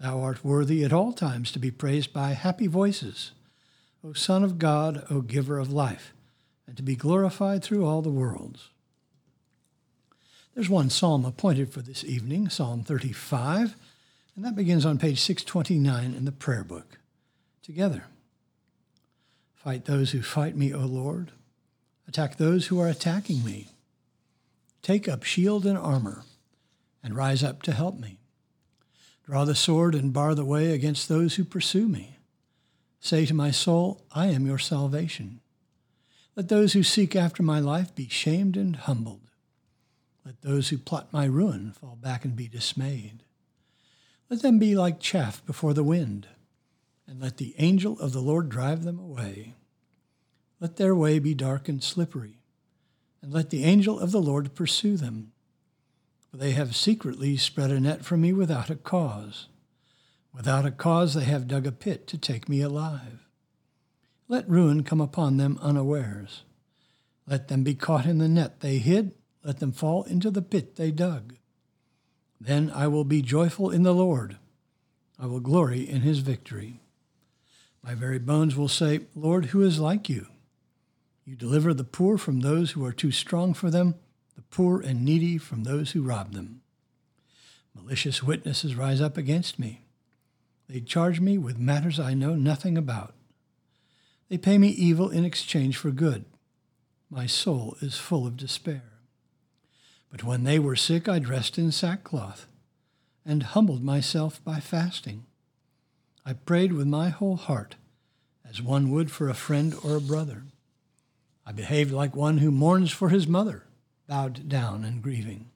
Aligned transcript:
Thou 0.00 0.20
art 0.20 0.44
worthy 0.44 0.84
at 0.84 0.92
all 0.92 1.12
times 1.12 1.50
to 1.52 1.58
be 1.58 1.70
praised 1.70 2.12
by 2.12 2.30
happy 2.32 2.66
voices, 2.66 3.32
O 4.04 4.12
Son 4.12 4.44
of 4.44 4.58
God, 4.58 5.04
O 5.10 5.20
Giver 5.20 5.58
of 5.58 5.72
life, 5.72 6.12
and 6.66 6.76
to 6.76 6.82
be 6.82 6.96
glorified 6.96 7.62
through 7.62 7.86
all 7.86 8.02
the 8.02 8.10
worlds. 8.10 8.68
There's 10.54 10.68
one 10.68 10.90
psalm 10.90 11.24
appointed 11.24 11.72
for 11.72 11.82
this 11.82 12.04
evening, 12.04 12.48
Psalm 12.48 12.82
35, 12.82 13.76
and 14.34 14.44
that 14.44 14.56
begins 14.56 14.86
on 14.86 14.98
page 14.98 15.20
629 15.20 16.14
in 16.14 16.24
the 16.24 16.32
prayer 16.32 16.64
book. 16.64 16.98
Together. 17.62 18.04
Fight 19.54 19.86
those 19.86 20.12
who 20.12 20.22
fight 20.22 20.56
me, 20.56 20.72
O 20.72 20.80
Lord. 20.80 21.32
Attack 22.06 22.36
those 22.36 22.68
who 22.68 22.80
are 22.80 22.88
attacking 22.88 23.44
me. 23.44 23.68
Take 24.82 25.08
up 25.08 25.24
shield 25.24 25.66
and 25.66 25.76
armor, 25.76 26.22
and 27.02 27.16
rise 27.16 27.42
up 27.42 27.62
to 27.62 27.72
help 27.72 27.98
me. 27.98 28.18
Draw 29.26 29.44
the 29.44 29.56
sword 29.56 29.96
and 29.96 30.12
bar 30.12 30.36
the 30.36 30.44
way 30.44 30.70
against 30.70 31.08
those 31.08 31.34
who 31.34 31.44
pursue 31.44 31.88
me. 31.88 32.18
Say 33.00 33.26
to 33.26 33.34
my 33.34 33.50
soul, 33.50 34.04
I 34.12 34.26
am 34.28 34.46
your 34.46 34.58
salvation. 34.58 35.40
Let 36.36 36.48
those 36.48 36.74
who 36.74 36.84
seek 36.84 37.16
after 37.16 37.42
my 37.42 37.58
life 37.58 37.92
be 37.92 38.08
shamed 38.08 38.56
and 38.56 38.76
humbled. 38.76 39.22
Let 40.24 40.42
those 40.42 40.68
who 40.68 40.78
plot 40.78 41.12
my 41.12 41.24
ruin 41.24 41.72
fall 41.72 41.96
back 42.00 42.24
and 42.24 42.36
be 42.36 42.46
dismayed. 42.46 43.24
Let 44.30 44.42
them 44.42 44.60
be 44.60 44.76
like 44.76 45.00
chaff 45.00 45.44
before 45.44 45.74
the 45.74 45.84
wind, 45.84 46.28
and 47.06 47.20
let 47.20 47.36
the 47.36 47.54
angel 47.58 47.98
of 47.98 48.12
the 48.12 48.20
Lord 48.20 48.48
drive 48.48 48.84
them 48.84 48.98
away. 48.98 49.54
Let 50.60 50.76
their 50.76 50.94
way 50.94 51.18
be 51.18 51.34
dark 51.34 51.68
and 51.68 51.82
slippery, 51.82 52.38
and 53.22 53.32
let 53.32 53.50
the 53.50 53.64
angel 53.64 53.98
of 53.98 54.12
the 54.12 54.22
Lord 54.22 54.54
pursue 54.54 54.96
them 54.96 55.32
they 56.32 56.52
have 56.52 56.76
secretly 56.76 57.36
spread 57.36 57.70
a 57.70 57.80
net 57.80 58.04
for 58.04 58.16
me 58.16 58.32
without 58.32 58.70
a 58.70 58.76
cause. 58.76 59.48
Without 60.34 60.66
a 60.66 60.70
cause 60.70 61.14
they 61.14 61.24
have 61.24 61.48
dug 61.48 61.66
a 61.66 61.72
pit 61.72 62.06
to 62.08 62.18
take 62.18 62.48
me 62.48 62.60
alive. 62.60 63.26
Let 64.28 64.48
ruin 64.48 64.82
come 64.82 65.00
upon 65.00 65.36
them 65.36 65.58
unawares. 65.62 66.42
Let 67.26 67.48
them 67.48 67.62
be 67.62 67.74
caught 67.74 68.06
in 68.06 68.18
the 68.18 68.28
net 68.28 68.60
they 68.60 68.78
hid, 68.78 69.12
let 69.42 69.60
them 69.60 69.72
fall 69.72 70.02
into 70.04 70.30
the 70.30 70.42
pit 70.42 70.76
they 70.76 70.90
dug. 70.90 71.36
Then 72.40 72.70
I 72.74 72.86
will 72.88 73.04
be 73.04 73.22
joyful 73.22 73.70
in 73.70 73.82
the 73.82 73.94
Lord. 73.94 74.36
I 75.18 75.26
will 75.26 75.40
glory 75.40 75.88
in 75.88 76.02
his 76.02 76.18
victory. 76.18 76.80
My 77.82 77.94
very 77.94 78.18
bones 78.18 78.56
will 78.56 78.68
say, 78.68 79.00
Lord, 79.14 79.46
who 79.46 79.62
is 79.62 79.78
like 79.78 80.08
you? 80.08 80.26
You 81.24 81.36
deliver 81.36 81.72
the 81.72 81.84
poor 81.84 82.18
from 82.18 82.40
those 82.40 82.72
who 82.72 82.84
are 82.84 82.92
too 82.92 83.10
strong 83.10 83.54
for 83.54 83.70
them 83.70 83.94
the 83.94 84.05
poor 84.50 84.80
and 84.80 85.04
needy 85.04 85.38
from 85.38 85.64
those 85.64 85.92
who 85.92 86.02
rob 86.02 86.32
them. 86.32 86.62
Malicious 87.74 88.22
witnesses 88.22 88.74
rise 88.74 89.00
up 89.00 89.16
against 89.16 89.58
me. 89.58 89.82
They 90.68 90.80
charge 90.80 91.20
me 91.20 91.38
with 91.38 91.58
matters 91.58 92.00
I 92.00 92.14
know 92.14 92.34
nothing 92.34 92.76
about. 92.76 93.14
They 94.28 94.38
pay 94.38 94.58
me 94.58 94.68
evil 94.68 95.10
in 95.10 95.24
exchange 95.24 95.76
for 95.76 95.90
good. 95.90 96.24
My 97.10 97.26
soul 97.26 97.76
is 97.80 97.96
full 97.96 98.26
of 98.26 98.36
despair. 98.36 98.82
But 100.10 100.24
when 100.24 100.44
they 100.44 100.58
were 100.58 100.76
sick, 100.76 101.08
I 101.08 101.18
dressed 101.18 101.58
in 101.58 101.70
sackcloth 101.70 102.46
and 103.24 103.42
humbled 103.42 103.82
myself 103.82 104.42
by 104.42 104.60
fasting. 104.60 105.26
I 106.24 106.32
prayed 106.32 106.72
with 106.72 106.86
my 106.86 107.10
whole 107.10 107.36
heart, 107.36 107.76
as 108.48 108.62
one 108.62 108.90
would 108.90 109.10
for 109.10 109.28
a 109.28 109.34
friend 109.34 109.74
or 109.84 109.96
a 109.96 110.00
brother. 110.00 110.44
I 111.44 111.52
behaved 111.52 111.92
like 111.92 112.16
one 112.16 112.38
who 112.38 112.50
mourns 112.50 112.90
for 112.90 113.10
his 113.10 113.28
mother 113.28 113.64
bowed 114.06 114.48
down 114.48 114.84
and 114.84 115.02
grieving. 115.02 115.50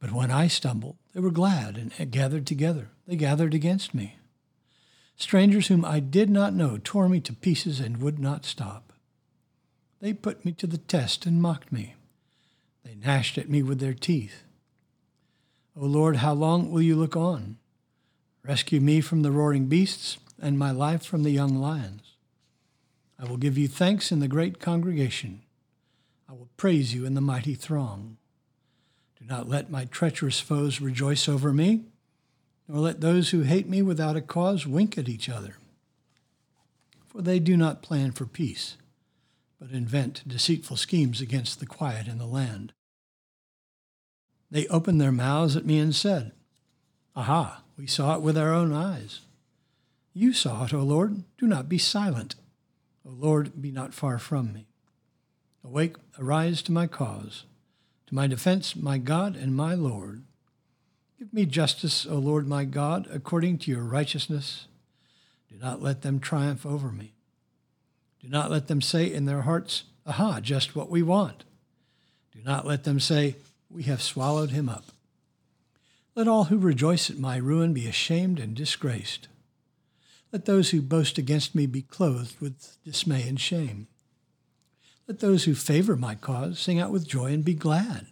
But 0.00 0.12
when 0.12 0.30
I 0.30 0.46
stumbled, 0.46 0.96
they 1.12 1.20
were 1.20 1.30
glad 1.30 1.76
and 1.76 2.10
gathered 2.10 2.46
together. 2.46 2.90
They 3.06 3.16
gathered 3.16 3.54
against 3.54 3.94
me. 3.94 4.16
Strangers 5.16 5.66
whom 5.66 5.84
I 5.84 5.98
did 5.98 6.30
not 6.30 6.54
know 6.54 6.78
tore 6.82 7.08
me 7.08 7.20
to 7.20 7.32
pieces 7.32 7.80
and 7.80 8.00
would 8.00 8.18
not 8.20 8.44
stop. 8.44 8.92
They 10.00 10.12
put 10.12 10.44
me 10.44 10.52
to 10.52 10.66
the 10.68 10.78
test 10.78 11.26
and 11.26 11.42
mocked 11.42 11.72
me. 11.72 11.96
They 12.84 12.94
gnashed 12.94 13.36
at 13.36 13.48
me 13.48 13.62
with 13.62 13.80
their 13.80 13.94
teeth. 13.94 14.44
O 15.76 15.84
Lord, 15.84 16.16
how 16.16 16.32
long 16.32 16.70
will 16.70 16.82
you 16.82 16.94
look 16.94 17.16
on? 17.16 17.56
Rescue 18.44 18.80
me 18.80 19.00
from 19.00 19.22
the 19.22 19.32
roaring 19.32 19.66
beasts 19.66 20.18
and 20.40 20.58
my 20.58 20.70
life 20.70 21.04
from 21.04 21.24
the 21.24 21.30
young 21.30 21.56
lions. 21.56 22.14
I 23.18 23.24
will 23.24 23.36
give 23.36 23.58
you 23.58 23.66
thanks 23.66 24.12
in 24.12 24.20
the 24.20 24.28
great 24.28 24.60
congregation. 24.60 25.42
I 26.28 26.32
will 26.32 26.50
praise 26.56 26.94
you 26.94 27.06
in 27.06 27.14
the 27.14 27.20
mighty 27.20 27.54
throng. 27.54 28.18
Do 29.18 29.24
not 29.24 29.48
let 29.48 29.70
my 29.70 29.86
treacherous 29.86 30.40
foes 30.40 30.80
rejoice 30.80 31.28
over 31.28 31.52
me, 31.52 31.84
nor 32.68 32.80
let 32.80 33.00
those 33.00 33.30
who 33.30 33.42
hate 33.42 33.68
me 33.68 33.80
without 33.80 34.16
a 34.16 34.20
cause 34.20 34.66
wink 34.66 34.98
at 34.98 35.08
each 35.08 35.28
other. 35.28 35.54
For 37.06 37.22
they 37.22 37.38
do 37.38 37.56
not 37.56 37.82
plan 37.82 38.12
for 38.12 38.26
peace, 38.26 38.76
but 39.58 39.70
invent 39.70 40.28
deceitful 40.28 40.76
schemes 40.76 41.22
against 41.22 41.60
the 41.60 41.66
quiet 41.66 42.06
in 42.06 42.18
the 42.18 42.26
land. 42.26 42.74
They 44.50 44.66
opened 44.68 45.00
their 45.00 45.12
mouths 45.12 45.56
at 45.56 45.66
me 45.66 45.78
and 45.78 45.94
said, 45.94 46.32
Aha, 47.16 47.62
we 47.76 47.86
saw 47.86 48.14
it 48.14 48.22
with 48.22 48.36
our 48.36 48.52
own 48.52 48.72
eyes. 48.72 49.22
You 50.12 50.32
saw 50.32 50.64
it, 50.64 50.74
O 50.74 50.82
Lord. 50.82 51.24
Do 51.38 51.46
not 51.46 51.68
be 51.68 51.78
silent. 51.78 52.34
O 53.06 53.10
Lord, 53.10 53.60
be 53.60 53.70
not 53.70 53.94
far 53.94 54.18
from 54.18 54.52
me. 54.52 54.68
Awake, 55.68 55.96
arise 56.18 56.62
to 56.62 56.72
my 56.72 56.86
cause, 56.86 57.44
to 58.06 58.14
my 58.14 58.26
defense, 58.26 58.74
my 58.74 58.96
God 58.96 59.36
and 59.36 59.54
my 59.54 59.74
Lord. 59.74 60.22
Give 61.18 61.30
me 61.30 61.44
justice, 61.44 62.06
O 62.06 62.14
Lord 62.14 62.48
my 62.48 62.64
God, 62.64 63.06
according 63.12 63.58
to 63.58 63.70
your 63.70 63.82
righteousness. 63.82 64.66
Do 65.50 65.58
not 65.58 65.82
let 65.82 66.00
them 66.00 66.20
triumph 66.20 66.64
over 66.64 66.90
me. 66.90 67.12
Do 68.22 68.30
not 68.30 68.50
let 68.50 68.68
them 68.68 68.80
say 68.80 69.12
in 69.12 69.26
their 69.26 69.42
hearts, 69.42 69.84
Aha, 70.06 70.40
just 70.40 70.74
what 70.74 70.88
we 70.88 71.02
want. 71.02 71.44
Do 72.32 72.40
not 72.42 72.66
let 72.66 72.84
them 72.84 72.98
say, 72.98 73.36
We 73.68 73.82
have 73.82 74.00
swallowed 74.00 74.52
him 74.52 74.70
up. 74.70 74.86
Let 76.14 76.28
all 76.28 76.44
who 76.44 76.56
rejoice 76.56 77.10
at 77.10 77.18
my 77.18 77.36
ruin 77.36 77.74
be 77.74 77.86
ashamed 77.86 78.38
and 78.38 78.54
disgraced. 78.54 79.28
Let 80.32 80.46
those 80.46 80.70
who 80.70 80.80
boast 80.80 81.18
against 81.18 81.54
me 81.54 81.66
be 81.66 81.82
clothed 81.82 82.40
with 82.40 82.78
dismay 82.86 83.28
and 83.28 83.38
shame. 83.38 83.86
Let 85.08 85.20
those 85.20 85.44
who 85.44 85.54
favor 85.54 85.96
my 85.96 86.14
cause 86.14 86.60
sing 86.60 86.78
out 86.78 86.90
with 86.90 87.08
joy 87.08 87.32
and 87.32 87.42
be 87.42 87.54
glad. 87.54 88.08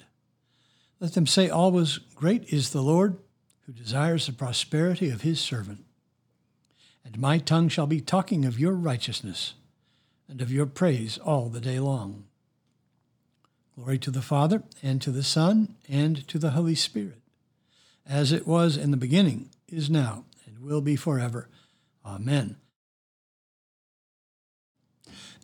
Let 0.98 1.12
them 1.12 1.26
say 1.26 1.50
always, 1.50 1.98
Great 2.14 2.50
is 2.50 2.70
the 2.70 2.80
Lord, 2.80 3.18
who 3.66 3.72
desires 3.72 4.26
the 4.26 4.32
prosperity 4.32 5.10
of 5.10 5.20
his 5.20 5.38
servant. 5.38 5.84
And 7.04 7.18
my 7.18 7.36
tongue 7.36 7.68
shall 7.68 7.86
be 7.86 8.00
talking 8.00 8.46
of 8.46 8.58
your 8.58 8.72
righteousness 8.72 9.54
and 10.26 10.40
of 10.40 10.50
your 10.50 10.64
praise 10.64 11.18
all 11.18 11.50
the 11.50 11.60
day 11.60 11.78
long. 11.78 12.24
Glory 13.76 13.98
to 13.98 14.10
the 14.10 14.22
Father, 14.22 14.62
and 14.82 15.02
to 15.02 15.10
the 15.10 15.22
Son, 15.22 15.76
and 15.86 16.26
to 16.28 16.38
the 16.38 16.52
Holy 16.52 16.74
Spirit, 16.74 17.20
as 18.08 18.32
it 18.32 18.46
was 18.46 18.78
in 18.78 18.90
the 18.90 18.96
beginning, 18.96 19.50
is 19.68 19.90
now, 19.90 20.24
and 20.46 20.60
will 20.60 20.80
be 20.80 20.96
forever. 20.96 21.50
Amen 22.06 22.56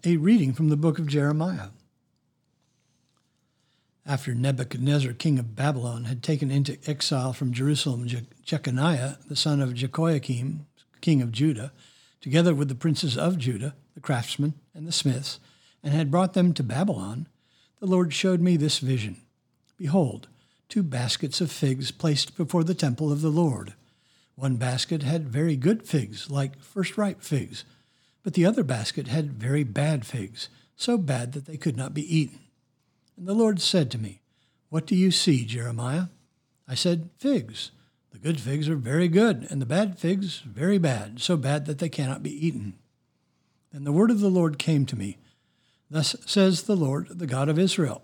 a 0.05 0.17
reading 0.17 0.53
from 0.53 0.69
the 0.69 0.77
book 0.77 0.99
of 0.99 1.07
Jeremiah. 1.07 1.69
After 4.05 4.35
Nebuchadnezzar, 4.35 5.13
king 5.13 5.39
of 5.39 5.55
Babylon, 5.55 6.05
had 6.05 6.25
taken 6.25 6.51
into 6.51 6.77
exile 6.89 7.33
from 7.33 7.53
Jerusalem 7.53 8.09
Je- 8.09 8.27
Jeconiah, 8.45 9.19
the 9.29 9.37
son 9.37 9.61
of 9.61 9.75
Jehoiakim, 9.75 10.67
king 11.01 11.23
of 11.23 11.31
Judah, 11.31 11.73
together 12.21 12.53
with 12.53 12.69
the 12.69 12.75
princes 12.75 13.17
of 13.17 13.39
Judah, 13.39 13.77
the 13.95 14.01
craftsmen, 14.01 14.55
and 14.75 14.89
the 14.89 14.93
smiths, 14.93 15.39
and 15.85 15.95
had 15.95 16.11
brought 16.11 16.35
them 16.35 16.53
to 16.55 16.65
Babylon, 16.65 17.29
the 17.79 17.87
Lord 17.87 18.13
showed 18.13 18.41
me 18.41 18.57
this 18.57 18.81
vision. 18.81 19.21
Behold, 19.77 20.27
two 20.69 20.83
baskets 20.83 21.41
of 21.41 21.53
figs 21.53 21.93
placed 21.93 22.37
before 22.37 22.65
the 22.65 22.75
temple 22.75 23.13
of 23.13 23.21
the 23.21 23.31
Lord. 23.31 23.75
One 24.35 24.57
basket 24.57 25.05
had 25.05 25.29
very 25.29 25.55
good 25.55 25.87
figs, 25.87 26.29
like 26.29 26.59
first 26.59 26.99
ripe 26.99 27.23
figs, 27.23 27.65
but 28.23 28.35
the 28.35 28.47
other 28.47 28.63
basket 28.63 29.09
had 29.09 29.33
very 29.33 29.65
bad 29.65 30.07
figs, 30.07 30.49
so 30.77 30.97
bad 30.97 31.33
that 31.33 31.47
they 31.47 31.57
could 31.57 31.77
not 31.77 31.95
be 31.95 32.17
eaten. 32.17 32.41
And 33.17 33.27
the 33.27 33.35
Lord 33.35 33.61
said 33.61 33.91
to 33.91 33.99
me, 33.99 34.21
What 34.69 34.87
do 34.87 34.95
you 34.95 35.11
see, 35.11 35.45
Jeremiah? 35.45 36.07
I 36.69 36.75
said, 36.75 37.11
Figs. 37.19 37.71
The 38.13 38.19
good 38.19 38.41
figs 38.41 38.69
are 38.69 38.77
very 38.77 39.09
good, 39.09 39.47
and 39.51 39.61
the 39.61 39.67
bad 39.67 39.99
figs 39.99 40.41
very 40.41 40.79
bad, 40.79 41.21
so 41.21 41.37
bad 41.37 41.65
that 41.67 41.79
they 41.79 41.89
cannot 41.89 42.23
be 42.23 42.47
eaten. 42.47 42.75
Then 43.73 43.85
the 43.85 43.93
word 43.93 44.11
of 44.11 44.21
the 44.21 44.29
Lord 44.29 44.59
came 44.59 44.85
to 44.87 44.97
me. 44.97 45.17
Thus 45.91 46.15
says 46.27 46.63
the 46.63 46.77
Lord, 46.77 47.09
the 47.19 47.27
God 47.27 47.49
of 47.49 47.59
Israel 47.59 48.03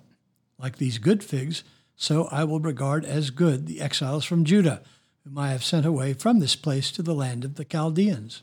Like 0.59 0.79
these 0.79 0.99
good 0.99 1.23
figs, 1.23 1.62
so 1.94 2.26
I 2.31 2.44
will 2.44 2.61
regard 2.61 3.05
as 3.05 3.31
good 3.31 3.67
the 3.67 3.81
exiles 3.81 4.25
from 4.25 4.44
Judah, 4.44 4.82
whom 5.25 5.38
I 5.38 5.50
have 5.50 5.64
sent 5.64 5.85
away 5.85 6.14
from 6.14 6.38
this 6.38 6.56
place 6.56 6.91
to 6.93 7.03
the 7.03 7.14
land 7.14 7.44
of 7.44 7.56
the 7.56 7.64
Chaldeans. 7.64 8.43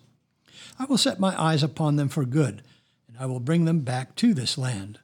I 0.77 0.85
will 0.85 0.97
set 0.97 1.19
my 1.19 1.39
eyes 1.41 1.63
upon 1.63 1.95
them 1.95 2.09
for 2.09 2.25
good, 2.25 2.61
and 3.07 3.17
I 3.19 3.25
will 3.25 3.39
bring 3.39 3.65
them 3.65 3.81
back 3.81 4.15
to 4.15 4.33
this 4.33 4.57
land. 4.57 4.99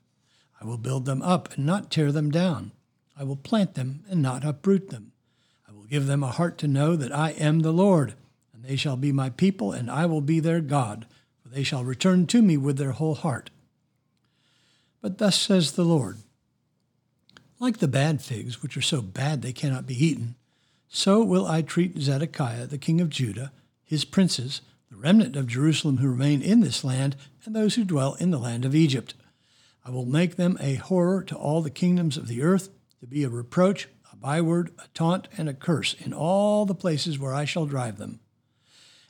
I 0.62 0.66
will 0.66 0.78
build 0.78 1.06
them 1.06 1.22
up 1.22 1.56
and 1.56 1.66
not 1.66 1.90
tear 1.90 2.12
them 2.12 2.30
down. 2.30 2.72
I 3.18 3.24
will 3.24 3.36
plant 3.36 3.74
them 3.74 4.04
and 4.10 4.22
not 4.22 4.46
uproot 4.46 4.90
them. 4.90 5.12
I 5.68 5.72
will 5.74 5.86
give 5.86 6.06
them 6.06 6.24
a 6.24 6.32
heart 6.32 6.58
to 6.60 6.68
know 6.68 6.96
that 6.96 7.16
I 7.16 7.32
am 7.32 7.60
the 7.60 7.74
Lord, 7.74 8.14
and 8.54 8.64
they 8.64 8.76
shall 8.76 8.98
be 8.98 9.12
my 9.12 9.30
people, 9.30 9.72
and 9.72 9.90
I 9.90 10.06
will 10.06 10.22
be 10.22 10.40
their 10.40 10.62
God, 10.62 11.06
for 11.42 11.50
they 11.50 11.64
shall 11.64 11.84
return 11.84 12.28
to 12.28 12.42
me 12.42 12.58
with 12.58 12.78
their 12.78 12.92
whole 12.92 13.16
heart. 13.16 13.50
But 15.02 15.18
thus 15.18 15.40
says 15.40 15.72
the 15.72 15.84
Lord 15.86 16.18
Like 17.60 17.78
the 17.78 17.88
bad 17.88 18.22
figs, 18.22 18.62
which 18.62 18.78
are 18.78 18.82
so 18.82 19.02
bad 19.02 19.42
they 19.42 19.54
cannot 19.54 19.88
be 19.88 20.06
eaten, 20.06 20.36
so 20.88 21.24
will 21.24 21.48
I 21.48 21.62
treat 21.62 21.98
Zedekiah 21.98 22.68
the 22.68 22.78
king 22.78 23.00
of 23.00 23.10
Judah, 23.10 23.52
his 23.84 24.06
princes, 24.06 24.62
the 24.92 24.98
remnant 24.98 25.38
of 25.38 25.48
Jerusalem 25.48 25.98
who 25.98 26.10
remain 26.10 26.42
in 26.42 26.60
this 26.60 26.84
land, 26.84 27.16
and 27.46 27.56
those 27.56 27.76
who 27.76 27.86
dwell 27.86 28.16
in 28.16 28.30
the 28.30 28.38
land 28.38 28.66
of 28.66 28.76
Egypt. 28.76 29.14
I 29.86 29.90
will 29.90 30.06
make 30.06 30.36
them 30.36 30.58
a 30.60 30.76
horror 30.76 31.24
to 31.24 31.36
all 31.36 31.62
the 31.62 31.70
kingdoms 31.70 32.18
of 32.18 32.28
the 32.28 32.42
earth, 32.42 32.70
to 33.00 33.08
be 33.08 33.24
a 33.24 33.30
reproach, 33.30 33.88
a 34.12 34.18
byword, 34.18 34.72
a 34.78 34.88
taunt, 34.94 35.30
and 35.38 35.48
a 35.48 35.54
curse 35.54 35.94
in 35.94 36.14
all 36.14 36.66
the 36.66 36.76
places 36.76 37.18
where 37.18 37.34
I 37.34 37.46
shall 37.46 37.66
drive 37.66 37.98
them. 37.98 38.20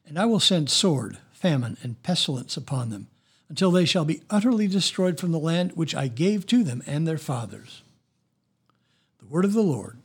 And 0.05 0.19
I 0.19 0.25
will 0.25 0.39
send 0.39 0.69
sword, 0.69 1.17
famine, 1.31 1.77
and 1.81 2.01
pestilence 2.03 2.55
upon 2.55 2.91
them 2.91 3.07
until 3.49 3.71
they 3.71 3.85
shall 3.85 4.05
be 4.05 4.21
utterly 4.29 4.67
destroyed 4.67 5.19
from 5.19 5.31
the 5.31 5.39
land 5.39 5.71
which 5.73 5.95
I 5.95 6.07
gave 6.07 6.45
to 6.47 6.63
them 6.63 6.83
and 6.85 7.07
their 7.07 7.17
fathers. 7.17 7.81
The 9.19 9.25
word 9.25 9.45
of 9.45 9.53
the 9.53 9.63
Lord. 9.63 9.97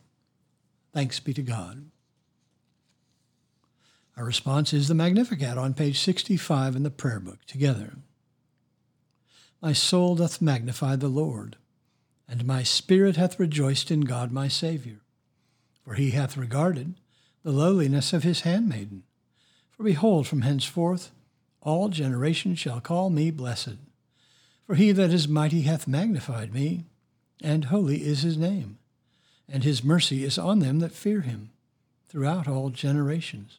Thanks 0.95 1.21
be 1.21 1.35
to 1.35 1.43
God. 1.43 1.85
Our 4.17 4.25
response 4.25 4.73
is 4.73 4.89
the 4.89 4.95
Magnificat 4.95 5.59
on 5.59 5.75
page 5.75 6.01
65 6.01 6.75
in 6.75 6.83
the 6.83 6.91
prayer 6.91 7.21
book, 7.21 7.45
together. 7.47 7.97
My 9.61 9.75
soul 9.75 10.17
doth 10.17 10.41
magnify 10.41 10.97
the 10.97 11.09
Lord, 11.09 11.57
and 12.27 12.47
my 12.47 12.63
spirit 12.63 13.17
hath 13.17 13.39
rejoiced 13.39 13.91
in 13.91 14.01
God 14.01 14.33
my 14.33 14.49
Saviour. 14.49 14.99
For 15.85 15.95
he 15.95 16.13
hath 16.13 16.37
regarded 16.37 16.95
the 17.43 17.53
lowliness 17.53 18.13
of 18.13 18.23
his 18.23 18.41
handmaiden. 18.41 19.03
For 19.71 19.83
behold, 19.83 20.27
from 20.27 20.41
henceforth 20.41 21.13
all 21.61 21.89
generations 21.91 22.59
shall 22.59 22.81
call 22.81 23.11
me 23.11 23.31
blessed. 23.31 23.77
For 24.67 24.77
he 24.77 24.93
that 24.93 25.11
is 25.13 25.29
mighty 25.29 25.63
hath 25.63 25.87
magnified 25.87 26.55
me, 26.55 26.87
and 27.43 27.67
holy 27.67 28.07
is 28.07 28.23
his 28.23 28.39
name. 28.39 28.79
And 29.49 29.63
his 29.63 29.85
mercy 29.85 30.25
is 30.25 30.39
on 30.39 30.61
them 30.61 30.79
that 30.79 30.93
fear 30.93 31.21
him 31.21 31.51
throughout 32.09 32.49
all 32.49 32.71
generations. 32.71 33.59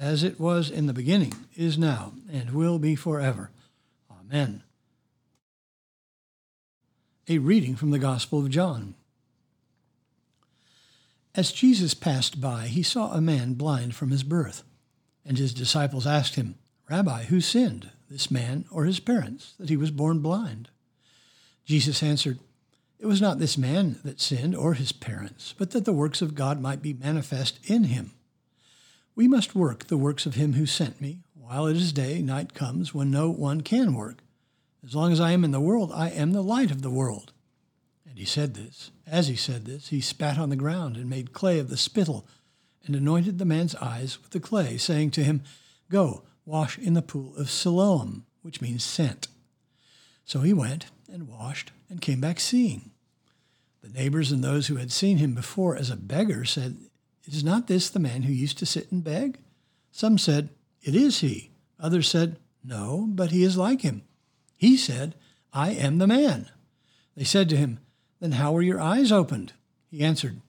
as 0.00 0.22
it 0.22 0.38
was 0.38 0.70
in 0.70 0.86
the 0.86 0.92
beginning, 0.92 1.34
is 1.56 1.78
now, 1.78 2.12
and 2.30 2.50
will 2.50 2.78
be 2.78 2.94
forever. 2.94 3.50
Amen. 4.10 4.62
A 7.28 7.38
reading 7.38 7.76
from 7.76 7.90
the 7.90 7.98
Gospel 7.98 8.38
of 8.38 8.50
John. 8.50 8.94
As 11.34 11.52
Jesus 11.52 11.94
passed 11.94 12.40
by, 12.40 12.66
he 12.66 12.82
saw 12.82 13.12
a 13.12 13.20
man 13.20 13.54
blind 13.54 13.94
from 13.94 14.10
his 14.10 14.22
birth, 14.22 14.64
and 15.24 15.38
his 15.38 15.54
disciples 15.54 16.06
asked 16.06 16.34
him, 16.34 16.56
Rabbi, 16.90 17.24
who 17.24 17.40
sinned, 17.40 17.90
this 18.10 18.30
man 18.30 18.64
or 18.70 18.84
his 18.86 18.98
parents, 18.98 19.54
that 19.58 19.68
he 19.68 19.76
was 19.76 19.90
born 19.90 20.20
blind? 20.20 20.68
Jesus 21.64 22.02
answered, 22.02 22.38
It 22.98 23.06
was 23.06 23.20
not 23.20 23.38
this 23.38 23.58
man 23.58 24.00
that 24.04 24.20
sinned 24.20 24.56
or 24.56 24.74
his 24.74 24.90
parents, 24.90 25.54
but 25.58 25.72
that 25.72 25.84
the 25.84 25.92
works 25.92 26.22
of 26.22 26.34
God 26.34 26.60
might 26.60 26.80
be 26.80 26.94
manifest 26.94 27.58
in 27.64 27.84
him. 27.84 28.14
We 29.18 29.26
must 29.26 29.56
work 29.56 29.88
the 29.88 29.96
works 29.96 30.26
of 30.26 30.36
him 30.36 30.52
who 30.52 30.64
sent 30.64 31.00
me, 31.00 31.24
while 31.34 31.66
it 31.66 31.76
is 31.76 31.92
day, 31.92 32.22
night 32.22 32.54
comes 32.54 32.94
when 32.94 33.10
no 33.10 33.30
one 33.30 33.62
can 33.62 33.94
work. 33.94 34.18
As 34.86 34.94
long 34.94 35.10
as 35.10 35.18
I 35.18 35.32
am 35.32 35.42
in 35.42 35.50
the 35.50 35.60
world, 35.60 35.90
I 35.92 36.10
am 36.10 36.30
the 36.30 36.40
light 36.40 36.70
of 36.70 36.82
the 36.82 36.90
world. 36.90 37.32
And 38.08 38.16
he 38.16 38.24
said 38.24 38.54
this. 38.54 38.92
As 39.08 39.26
he 39.26 39.34
said 39.34 39.64
this, 39.64 39.88
he 39.88 40.00
spat 40.00 40.38
on 40.38 40.50
the 40.50 40.54
ground 40.54 40.96
and 40.96 41.10
made 41.10 41.32
clay 41.32 41.58
of 41.58 41.68
the 41.68 41.76
spittle 41.76 42.28
and 42.86 42.94
anointed 42.94 43.40
the 43.40 43.44
man's 43.44 43.74
eyes 43.74 44.22
with 44.22 44.30
the 44.30 44.38
clay, 44.38 44.76
saying 44.76 45.10
to 45.10 45.24
him, 45.24 45.42
Go, 45.90 46.22
wash 46.44 46.78
in 46.78 46.94
the 46.94 47.02
pool 47.02 47.34
of 47.36 47.50
Siloam, 47.50 48.24
which 48.42 48.60
means 48.60 48.84
sent. 48.84 49.26
So 50.24 50.42
he 50.42 50.52
went 50.52 50.92
and 51.12 51.26
washed 51.26 51.72
and 51.90 52.00
came 52.00 52.20
back 52.20 52.38
seeing. 52.38 52.92
The 53.82 53.88
neighbors 53.88 54.30
and 54.30 54.44
those 54.44 54.68
who 54.68 54.76
had 54.76 54.92
seen 54.92 55.18
him 55.18 55.34
before 55.34 55.74
as 55.74 55.90
a 55.90 55.96
beggar 55.96 56.44
said, 56.44 56.76
Is 57.28 57.44
not 57.44 57.66
this 57.66 57.90
the 57.90 58.00
man 58.00 58.22
who 58.22 58.32
used 58.32 58.58
to 58.58 58.66
sit 58.66 58.90
and 58.90 59.04
beg? 59.04 59.38
Some 59.92 60.18
said, 60.18 60.48
It 60.82 60.94
is 60.94 61.20
he. 61.20 61.50
Others 61.78 62.08
said, 62.08 62.38
No, 62.64 63.06
but 63.08 63.30
he 63.30 63.42
is 63.42 63.56
like 63.56 63.82
him. 63.82 64.02
He 64.56 64.76
said, 64.76 65.14
I 65.52 65.70
am 65.70 65.98
the 65.98 66.06
man. 66.06 66.50
They 67.16 67.24
said 67.24 67.48
to 67.50 67.56
him, 67.56 67.80
Then 68.20 68.32
how 68.32 68.52
were 68.52 68.62
your 68.62 68.80
eyes 68.80 69.12
opened? 69.12 69.52
He 69.90 70.02
answered, 70.02 70.40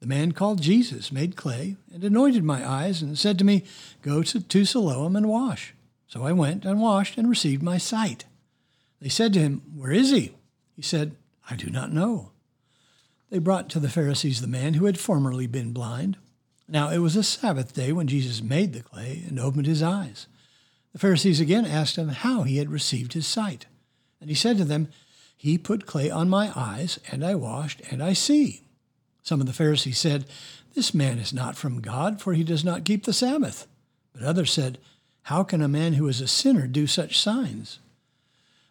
the 0.00 0.06
man 0.06 0.32
called 0.32 0.62
Jesus 0.62 1.10
made 1.10 1.34
clay 1.34 1.76
and 1.92 2.04
anointed 2.04 2.44
my 2.44 2.68
eyes 2.68 3.02
and 3.02 3.18
said 3.18 3.38
to 3.38 3.44
me, 3.44 3.64
Go 4.02 4.22
to, 4.22 4.40
to 4.40 4.64
Siloam 4.64 5.16
and 5.16 5.28
wash. 5.28 5.74
So 6.06 6.22
I 6.24 6.32
went 6.32 6.64
and 6.64 6.80
washed 6.80 7.18
and 7.18 7.28
received 7.28 7.62
my 7.62 7.78
sight. 7.78 8.24
They 9.00 9.08
said 9.08 9.32
to 9.32 9.40
him, 9.40 9.62
Where 9.74 9.90
is 9.90 10.10
he? 10.10 10.34
He 10.76 10.82
said, 10.82 11.16
I 11.50 11.56
do 11.56 11.68
not 11.68 11.92
know. 11.92 12.30
They 13.30 13.38
brought 13.38 13.68
to 13.70 13.80
the 13.80 13.90
Pharisees 13.90 14.40
the 14.40 14.46
man 14.46 14.74
who 14.74 14.86
had 14.86 14.98
formerly 14.98 15.46
been 15.46 15.72
blind. 15.72 16.16
Now 16.66 16.90
it 16.90 16.98
was 16.98 17.16
a 17.16 17.22
Sabbath 17.22 17.74
day 17.74 17.92
when 17.92 18.06
Jesus 18.06 18.42
made 18.42 18.72
the 18.72 18.82
clay 18.82 19.24
and 19.28 19.38
opened 19.38 19.66
his 19.66 19.82
eyes. 19.82 20.26
The 20.92 20.98
Pharisees 20.98 21.40
again 21.40 21.66
asked 21.66 21.96
him 21.96 22.08
how 22.08 22.42
he 22.42 22.56
had 22.56 22.70
received 22.70 23.12
his 23.12 23.26
sight. 23.26 23.66
And 24.20 24.30
he 24.30 24.34
said 24.34 24.56
to 24.58 24.64
them, 24.64 24.88
He 25.36 25.58
put 25.58 25.86
clay 25.86 26.10
on 26.10 26.28
my 26.28 26.52
eyes, 26.56 26.98
and 27.10 27.24
I 27.24 27.34
washed, 27.34 27.82
and 27.90 28.02
I 28.02 28.14
see. 28.14 28.64
Some 29.22 29.40
of 29.40 29.46
the 29.46 29.52
Pharisees 29.52 29.98
said, 29.98 30.24
This 30.74 30.94
man 30.94 31.18
is 31.18 31.32
not 31.32 31.56
from 31.56 31.80
God, 31.80 32.20
for 32.20 32.32
he 32.32 32.44
does 32.44 32.64
not 32.64 32.84
keep 32.84 33.04
the 33.04 33.12
Sabbath. 33.12 33.66
But 34.12 34.22
others 34.22 34.52
said, 34.52 34.78
How 35.24 35.44
can 35.44 35.60
a 35.60 35.68
man 35.68 35.94
who 35.94 36.08
is 36.08 36.20
a 36.20 36.26
sinner 36.26 36.66
do 36.66 36.86
such 36.86 37.18
signs? 37.18 37.78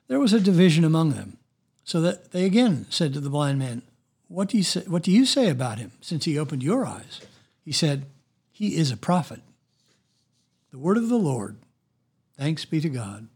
There 0.08 0.20
was 0.20 0.34
a 0.34 0.40
division 0.40 0.84
among 0.84 1.12
them, 1.12 1.38
so 1.84 2.02
that 2.02 2.32
they 2.32 2.46
again 2.46 2.88
said 2.90 3.14
to 3.14 3.20
the 3.20 3.30
blind 3.30 3.60
man, 3.60 3.84
What 4.28 4.50
do 4.50 4.58
you 4.58 4.64
say, 4.64 4.82
what 4.88 5.04
do 5.04 5.12
you 5.12 5.26
say 5.26 5.50
about 5.50 5.80
him, 5.80 5.92
since 6.02 6.26
he 6.26 6.38
opened 6.38 6.64
your 6.64 6.86
eyes? 6.86 7.22
He 7.64 7.72
said, 7.72 8.06
He 8.52 8.76
is 8.76 8.92
a 8.92 8.98
prophet. 8.98 9.42
The 10.72 10.80
word 10.80 10.98
of 10.98 11.10
the 11.10 11.18
Lord. 11.18 11.58
Thanks 12.38 12.66
be 12.66 12.82
to 12.82 12.90
God. 12.90 13.28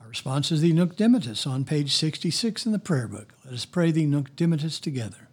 Our 0.00 0.08
response 0.08 0.52
is 0.52 0.60
the 0.60 0.72
Nunc 0.72 0.96
Dimittis 0.96 1.46
on 1.46 1.64
page 1.64 1.94
66 1.94 2.66
in 2.66 2.72
the 2.72 2.78
prayer 2.78 3.08
book. 3.08 3.32
Let 3.44 3.54
us 3.54 3.64
pray 3.64 3.90
the 3.90 4.06
Nunc 4.06 4.36
Dimittis 4.36 4.80
together. 4.80 5.28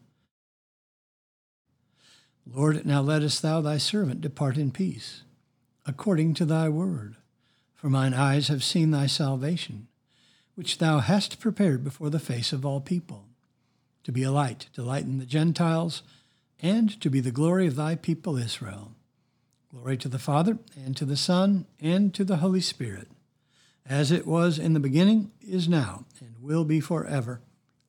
Lord, 2.46 2.86
now 2.86 3.02
lettest 3.02 3.42
thou 3.42 3.62
thy 3.62 3.78
servant 3.78 4.22
depart 4.22 4.58
in 4.58 4.72
peace, 4.72 5.24
according 5.86 6.36
to 6.36 6.46
thy 6.46 6.70
word. 6.70 7.16
For 7.76 7.90
mine 7.90 8.14
eyes 8.14 8.48
have 8.48 8.64
seen 8.64 8.92
thy 8.92 9.08
salvation, 9.08 9.88
which 10.56 10.78
thou 10.78 11.00
hast 11.00 11.40
prepared 11.40 11.84
before 11.84 12.10
the 12.10 12.20
face 12.20 12.54
of 12.54 12.66
all 12.66 12.80
people, 12.80 13.26
to 14.04 14.12
be 14.12 14.24
a 14.24 14.32
light 14.32 14.68
to 14.74 14.84
lighten 14.84 15.18
the 15.18 15.26
Gentiles, 15.26 16.04
and 16.62 17.00
to 17.02 17.10
be 17.10 17.20
the 17.20 17.32
glory 17.32 17.68
of 17.68 17.76
thy 17.76 17.96
people 17.96 18.38
Israel. 18.38 18.92
Glory 19.72 19.98
to 19.98 20.10
the 20.10 20.20
Father, 20.20 20.58
and 20.76 20.96
to 20.98 21.06
the 21.06 21.18
Son, 21.18 21.66
and 21.80 22.14
to 22.14 22.24
the 22.24 22.38
Holy 22.38 22.62
Spirit, 22.62 23.08
as 23.86 24.12
it 24.12 24.28
was 24.28 24.60
in 24.60 24.74
the 24.74 24.80
beginning, 24.80 25.32
is 25.42 25.68
now, 25.68 26.06
and 26.20 26.36
will 26.42 26.66
be 26.66 26.80
forever. 26.80 27.42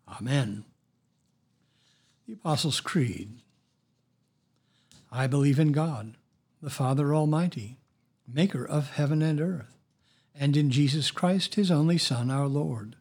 Amen. 0.08 0.64
The 2.26 2.34
Apostles' 2.34 2.80
Creed. 2.80 3.30
I 5.10 5.26
believe 5.26 5.58
in 5.58 5.72
God, 5.72 6.14
the 6.62 6.70
Father 6.70 7.14
Almighty, 7.14 7.78
maker 8.26 8.64
of 8.64 8.90
heaven 8.90 9.20
and 9.20 9.40
earth 9.40 9.72
and 10.34 10.56
in 10.56 10.70
Jesus 10.70 11.10
Christ, 11.10 11.54
his 11.54 11.70
only 11.70 11.98
Son, 11.98 12.30
our 12.30 12.46
Lord, 12.46 12.96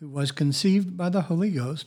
who 0.00 0.08
was 0.08 0.32
conceived 0.32 0.96
by 0.96 1.08
the 1.08 1.22
Holy 1.22 1.50
Ghost, 1.50 1.86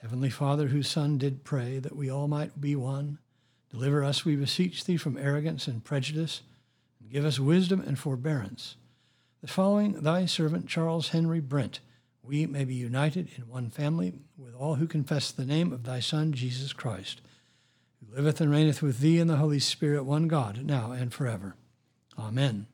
Heavenly 0.00 0.30
Father, 0.30 0.68
whose 0.68 0.88
Son 0.88 1.18
did 1.18 1.44
pray 1.44 1.78
that 1.78 1.94
we 1.94 2.10
all 2.10 2.26
might 2.26 2.58
be 2.58 2.74
one, 2.74 3.18
deliver 3.70 4.02
us, 4.02 4.24
we 4.24 4.34
beseech 4.34 4.84
thee, 4.84 4.96
from 4.96 5.18
arrogance 5.18 5.66
and 5.66 5.84
prejudice, 5.84 6.40
and 7.00 7.10
give 7.10 7.24
us 7.24 7.38
wisdom 7.38 7.82
and 7.86 7.98
forbearance, 7.98 8.76
that 9.42 9.50
following 9.50 9.92
thy 10.00 10.24
servant 10.24 10.66
Charles 10.68 11.08
Henry 11.08 11.40
Brent, 11.40 11.80
we 12.22 12.46
may 12.46 12.64
be 12.64 12.74
united 12.74 13.28
in 13.36 13.46
one 13.46 13.68
family 13.68 14.14
with 14.38 14.54
all 14.54 14.76
who 14.76 14.86
confess 14.86 15.30
the 15.30 15.44
name 15.44 15.70
of 15.70 15.84
thy 15.84 16.00
Son, 16.00 16.32
Jesus 16.32 16.72
Christ, 16.72 17.20
who 18.00 18.14
liveth 18.16 18.40
and 18.40 18.50
reigneth 18.50 18.80
with 18.80 19.00
thee 19.00 19.18
in 19.18 19.26
the 19.26 19.36
Holy 19.36 19.58
Spirit, 19.58 20.04
one 20.04 20.28
God, 20.28 20.64
now 20.64 20.92
and 20.92 21.12
forever. 21.12 21.56
Amen. 22.18 22.66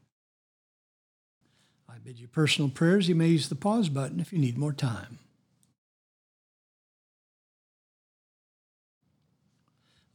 I 1.89 1.99
bid 1.99 2.21
you 2.21 2.29
personal 2.29 2.71
prayers. 2.71 3.09
You 3.09 3.17
may 3.17 3.29
use 3.29 3.49
the 3.49 3.57
pause 3.57 3.89
button 3.89 4.21
if 4.21 4.33
you 4.33 4.39
need 4.39 4.57
more 4.57 4.73
time. 4.73 5.19